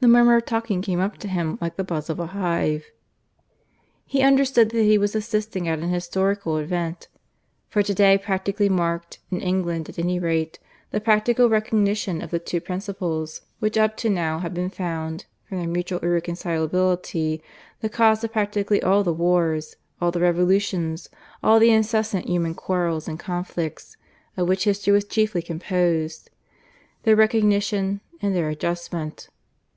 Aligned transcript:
The 0.00 0.08
murmur 0.08 0.36
of 0.36 0.44
talking 0.44 0.82
came 0.82 1.00
up 1.00 1.16
to 1.16 1.28
him 1.28 1.56
like 1.62 1.76
the 1.76 1.82
buzz 1.82 2.10
of 2.10 2.20
a 2.20 2.26
hive. 2.26 2.84
He 4.04 4.20
understood 4.20 4.68
that 4.68 4.82
he 4.82 4.98
was 4.98 5.14
assisting 5.16 5.66
at 5.66 5.78
an 5.78 5.88
historical 5.88 6.58
event. 6.58 7.08
For 7.70 7.82
to 7.82 7.94
day 7.94 8.18
practically 8.18 8.68
marked, 8.68 9.20
in 9.30 9.40
England 9.40 9.88
at 9.88 9.98
any 9.98 10.18
rate, 10.18 10.58
the 10.90 11.00
practical 11.00 11.48
recognition 11.48 12.20
of 12.20 12.30
the 12.30 12.38
two 12.38 12.60
principles 12.60 13.40
which 13.60 13.78
up 13.78 13.96
to 13.96 14.10
now 14.10 14.40
had 14.40 14.52
been 14.52 14.68
found, 14.68 15.24
from 15.48 15.56
their 15.56 15.66
mutual 15.68 16.00
irreconcilability, 16.00 17.42
the 17.80 17.88
cause 17.88 18.22
of 18.22 18.30
practically 18.30 18.82
all 18.82 19.02
the 19.04 19.10
wars, 19.10 19.74
all 20.02 20.10
the 20.10 20.20
revolutions, 20.20 21.08
all 21.42 21.58
the 21.58 21.70
incessant 21.70 22.26
human 22.28 22.52
quarrels 22.54 23.08
and 23.08 23.18
conflicts, 23.18 23.96
of 24.36 24.46
which 24.46 24.64
history 24.64 24.92
was 24.92 25.06
chiefly 25.06 25.40
composed 25.40 26.28
their 27.04 27.16
recognition 27.16 28.02
and 28.20 28.36
their 28.36 28.50
adjustment. 28.50 29.30